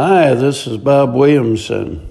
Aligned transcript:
Hi, 0.00 0.32
this 0.34 0.68
is 0.68 0.76
Bob 0.76 1.12
Williamson. 1.12 2.08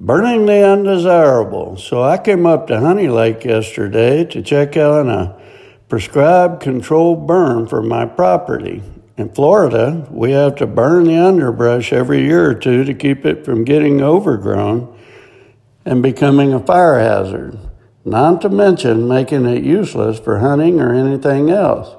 Burning 0.00 0.44
the 0.44 0.66
undesirable. 0.66 1.76
So 1.76 2.02
I 2.02 2.18
came 2.18 2.46
up 2.46 2.66
to 2.66 2.80
Honey 2.80 3.06
Lake 3.06 3.44
yesterday 3.44 4.24
to 4.24 4.42
check 4.42 4.76
out 4.76 5.06
a 5.06 5.40
prescribed 5.88 6.60
controlled 6.60 7.24
burn 7.24 7.68
for 7.68 7.80
my 7.80 8.06
property. 8.06 8.82
In 9.16 9.28
Florida, 9.28 10.08
we 10.10 10.32
have 10.32 10.56
to 10.56 10.66
burn 10.66 11.04
the 11.04 11.16
underbrush 11.16 11.92
every 11.92 12.22
year 12.22 12.50
or 12.50 12.54
two 12.54 12.82
to 12.82 12.92
keep 12.92 13.24
it 13.24 13.44
from 13.44 13.62
getting 13.62 14.02
overgrown 14.02 14.92
and 15.84 16.02
becoming 16.02 16.52
a 16.52 16.58
fire 16.58 16.98
hazard, 16.98 17.56
not 18.04 18.40
to 18.40 18.48
mention 18.48 19.06
making 19.06 19.46
it 19.46 19.62
useless 19.62 20.18
for 20.18 20.40
hunting 20.40 20.80
or 20.80 20.92
anything 20.92 21.50
else. 21.50 21.94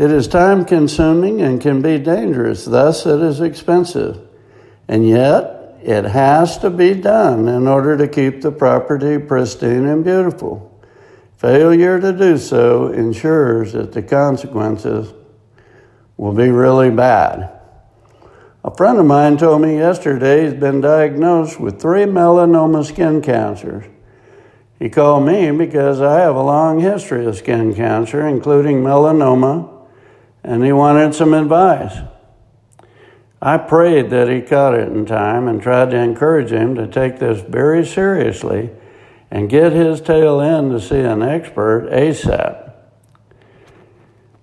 It 0.00 0.10
is 0.10 0.28
time 0.28 0.64
consuming 0.64 1.42
and 1.42 1.60
can 1.60 1.82
be 1.82 1.98
dangerous, 1.98 2.64
thus, 2.64 3.04
it 3.04 3.20
is 3.20 3.42
expensive. 3.42 4.18
And 4.88 5.06
yet, 5.06 5.76
it 5.82 6.06
has 6.06 6.56
to 6.60 6.70
be 6.70 6.94
done 6.94 7.46
in 7.48 7.68
order 7.68 7.98
to 7.98 8.08
keep 8.08 8.40
the 8.40 8.50
property 8.50 9.18
pristine 9.18 9.84
and 9.84 10.02
beautiful. 10.02 10.82
Failure 11.36 12.00
to 12.00 12.14
do 12.14 12.38
so 12.38 12.86
ensures 12.86 13.74
that 13.74 13.92
the 13.92 14.00
consequences 14.00 15.12
will 16.16 16.32
be 16.32 16.48
really 16.48 16.88
bad. 16.88 17.52
A 18.64 18.74
friend 18.74 18.98
of 18.98 19.04
mine 19.04 19.36
told 19.36 19.60
me 19.60 19.76
yesterday 19.76 20.44
he's 20.44 20.58
been 20.58 20.80
diagnosed 20.80 21.60
with 21.60 21.78
three 21.78 22.04
melanoma 22.04 22.86
skin 22.86 23.20
cancers. 23.20 23.84
He 24.78 24.88
called 24.88 25.26
me 25.26 25.50
because 25.50 26.00
I 26.00 26.20
have 26.20 26.36
a 26.36 26.42
long 26.42 26.80
history 26.80 27.26
of 27.26 27.36
skin 27.36 27.74
cancer, 27.74 28.26
including 28.26 28.82
melanoma 28.82 29.76
and 30.42 30.64
he 30.64 30.72
wanted 30.72 31.14
some 31.14 31.34
advice. 31.34 31.98
I 33.42 33.56
prayed 33.56 34.10
that 34.10 34.28
he 34.28 34.42
caught 34.42 34.74
it 34.74 34.88
in 34.88 35.06
time 35.06 35.48
and 35.48 35.62
tried 35.62 35.90
to 35.90 35.96
encourage 35.96 36.52
him 36.52 36.74
to 36.74 36.86
take 36.86 37.18
this 37.18 37.40
very 37.40 37.86
seriously 37.86 38.70
and 39.30 39.48
get 39.48 39.72
his 39.72 40.00
tail 40.00 40.40
in 40.40 40.70
to 40.70 40.80
see 40.80 41.00
an 41.00 41.22
expert 41.22 41.88
ASAP. 41.90 42.72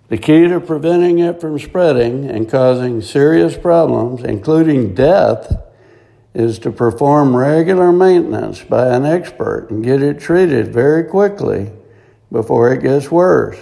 The 0.10 0.18
key 0.18 0.48
to 0.48 0.60
preventing 0.60 1.20
it 1.20 1.42
from 1.42 1.60
spreading 1.60 2.30
and 2.30 2.50
causing 2.50 3.02
serious 3.02 3.58
problems, 3.58 4.24
including 4.24 4.96
death, 4.96 5.54
is 6.34 6.60
to 6.60 6.72
perform 6.72 7.36
regular 7.36 7.92
maintenance 7.92 8.64
by 8.64 8.96
an 8.96 9.06
expert 9.06 9.68
and 9.70 9.84
get 9.84 10.02
it 10.02 10.20
treated 10.20 10.74
very 10.74 11.04
quickly 11.04 11.72
before 12.32 12.72
it 12.72 12.82
gets 12.82 13.12
worse. 13.12 13.58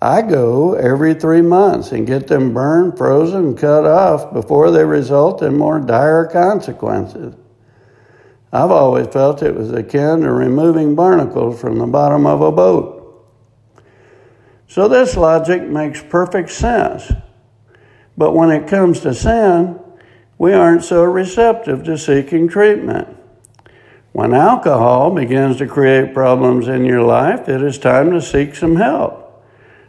I 0.00 0.22
go 0.22 0.74
every 0.74 1.14
three 1.14 1.40
months 1.40 1.92
and 1.92 2.06
get 2.06 2.26
them 2.26 2.52
burned, 2.52 2.98
frozen, 2.98 3.56
cut 3.56 3.86
off 3.86 4.32
before 4.32 4.70
they 4.70 4.84
result 4.84 5.42
in 5.42 5.56
more 5.56 5.80
dire 5.80 6.26
consequences. 6.26 7.34
I've 8.52 8.70
always 8.70 9.08
felt 9.08 9.42
it 9.42 9.54
was 9.54 9.72
akin 9.72 10.20
to 10.20 10.30
removing 10.30 10.94
barnacles 10.94 11.60
from 11.60 11.78
the 11.78 11.86
bottom 11.86 12.26
of 12.26 12.40
a 12.40 12.52
boat. 12.52 13.00
So 14.68 14.88
this 14.88 15.16
logic 15.16 15.62
makes 15.62 16.02
perfect 16.02 16.50
sense. 16.50 17.12
But 18.16 18.32
when 18.32 18.50
it 18.50 18.68
comes 18.68 19.00
to 19.00 19.14
sin, 19.14 19.80
we 20.38 20.52
aren't 20.52 20.84
so 20.84 21.02
receptive 21.04 21.84
to 21.84 21.98
seeking 21.98 22.48
treatment. 22.48 23.08
When 24.12 24.32
alcohol 24.32 25.10
begins 25.10 25.56
to 25.58 25.66
create 25.66 26.14
problems 26.14 26.68
in 26.68 26.84
your 26.84 27.02
life, 27.02 27.48
it 27.48 27.62
is 27.62 27.78
time 27.78 28.12
to 28.12 28.20
seek 28.20 28.54
some 28.54 28.76
help. 28.76 29.23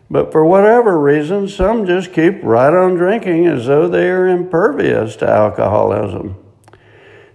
But 0.10 0.32
for 0.32 0.46
whatever 0.46 1.00
reason, 1.00 1.48
some 1.48 1.86
just 1.86 2.14
keep 2.14 2.44
right 2.44 2.74
on 2.74 2.96
drinking 2.96 3.48
as 3.48 3.66
though 3.66 3.88
they 3.88 4.10
are 4.10 4.28
impervious 4.28 5.16
to 5.18 5.30
alcoholism. 5.30 6.36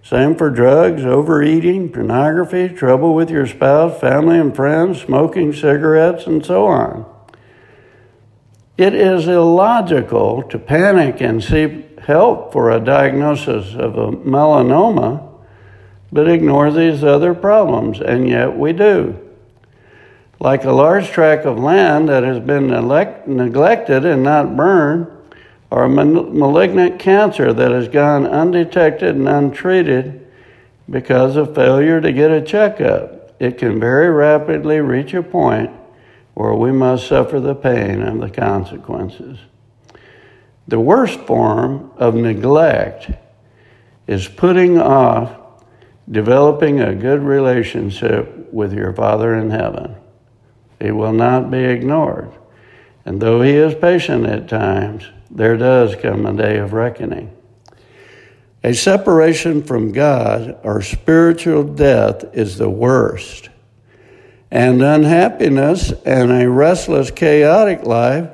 Same 0.03 0.35
for 0.35 0.49
drugs, 0.49 1.05
overeating, 1.05 1.89
pornography, 1.89 2.69
trouble 2.69 3.13
with 3.13 3.29
your 3.29 3.45
spouse, 3.45 3.99
family 3.99 4.39
and 4.39 4.55
friends, 4.55 5.01
smoking 5.01 5.53
cigarettes, 5.53 6.25
and 6.25 6.43
so 6.43 6.65
on. 6.65 7.05
It 8.77 8.95
is 8.95 9.27
illogical 9.27 10.43
to 10.43 10.57
panic 10.57 11.21
and 11.21 11.43
seek 11.43 11.99
help 11.99 12.51
for 12.51 12.71
a 12.71 12.79
diagnosis 12.79 13.75
of 13.75 13.95
a 13.95 14.11
melanoma, 14.11 15.29
but 16.11 16.27
ignore 16.27 16.71
these 16.71 17.03
other 17.03 17.35
problems, 17.35 17.99
and 17.99 18.27
yet 18.27 18.57
we 18.57 18.73
do 18.73 19.19
like 20.41 20.63
a 20.63 20.71
large 20.71 21.07
tract 21.11 21.45
of 21.45 21.59
land 21.59 22.09
that 22.09 22.23
has 22.23 22.39
been 22.39 22.67
neglected 22.67 24.03
and 24.03 24.23
not 24.23 24.57
burned, 24.57 25.05
or 25.69 25.83
a 25.83 25.89
malignant 25.89 26.99
cancer 26.99 27.53
that 27.53 27.69
has 27.69 27.87
gone 27.87 28.25
undetected 28.25 29.15
and 29.15 29.29
untreated 29.29 30.27
because 30.89 31.35
of 31.35 31.53
failure 31.53 32.01
to 32.01 32.11
get 32.11 32.31
a 32.31 32.41
checkup. 32.41 33.35
It 33.39 33.59
can 33.59 33.79
very 33.79 34.09
rapidly 34.09 34.79
reach 34.79 35.13
a 35.13 35.21
point 35.21 35.69
where 36.33 36.55
we 36.55 36.71
must 36.71 37.07
suffer 37.07 37.39
the 37.39 37.53
pain 37.53 38.01
and 38.01 38.19
the 38.19 38.31
consequences. 38.31 39.37
The 40.67 40.79
worst 40.79 41.19
form 41.19 41.91
of 41.97 42.15
neglect 42.15 43.11
is 44.07 44.27
putting 44.27 44.79
off 44.79 45.37
developing 46.09 46.81
a 46.81 46.95
good 46.95 47.21
relationship 47.21 48.51
with 48.51 48.73
your 48.73 48.91
Father 48.91 49.35
in 49.35 49.51
heaven. 49.51 49.97
He 50.81 50.91
will 50.91 51.13
not 51.13 51.51
be 51.51 51.59
ignored. 51.59 52.31
And 53.05 53.21
though 53.21 53.41
he 53.41 53.51
is 53.51 53.75
patient 53.75 54.25
at 54.25 54.47
times, 54.47 55.05
there 55.29 55.55
does 55.55 55.95
come 55.95 56.25
a 56.25 56.33
day 56.33 56.57
of 56.57 56.73
reckoning. 56.73 57.35
A 58.63 58.73
separation 58.73 59.63
from 59.63 59.91
God 59.91 60.57
or 60.63 60.81
spiritual 60.81 61.63
death 61.63 62.23
is 62.35 62.57
the 62.57 62.69
worst. 62.69 63.49
And 64.49 64.81
unhappiness 64.81 65.91
and 66.05 66.31
a 66.31 66.49
restless, 66.49 67.11
chaotic 67.11 67.83
life 67.83 68.29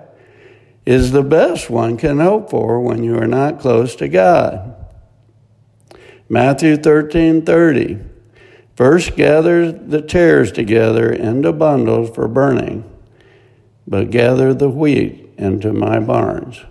is 0.86 1.12
the 1.12 1.24
best 1.24 1.70
one 1.70 1.98
can 1.98 2.20
hope 2.20 2.50
for 2.50 2.80
when 2.82 3.04
you 3.04 3.18
are 3.18 3.28
not 3.28 3.60
close 3.60 3.96
to 3.98 4.08
God. 4.08 4.74
Matthew 6.30 6.78
13 6.78 7.46
30. 7.46 8.00
First 8.78 9.16
gather 9.16 9.72
the 9.72 10.04
tares 10.04 10.52
together 10.52 11.12
into 11.12 11.52
bundles 11.52 12.12
for 12.12 12.28
burning, 12.28 12.84
but 13.88 14.12
gather 14.12 14.54
the 14.54 14.70
wheat 14.70 15.34
into 15.36 15.74
my 15.74 16.00
barns. 16.00 16.64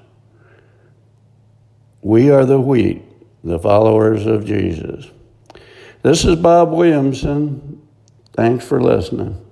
We 2.03 2.31
are 2.31 2.45
the 2.45 2.61
wheat, 2.61 3.03
the 3.43 3.59
followers 3.59 4.25
of 4.25 4.47
Jesus. 4.47 5.11
This 6.03 6.25
is 6.25 6.37
Bob 6.37 6.71
Williamson. 6.71 7.83
Thanks 8.35 8.65
for 8.65 8.81
listening. 8.81 9.45